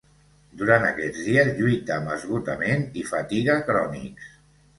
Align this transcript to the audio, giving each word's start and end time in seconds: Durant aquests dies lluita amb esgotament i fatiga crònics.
Durant 0.61 0.85
aquests 0.87 1.19
dies 1.27 1.51
lluita 1.59 1.93
amb 1.99 2.13
esgotament 2.15 2.87
i 3.03 3.05
fatiga 3.11 3.59
crònics. 3.71 4.35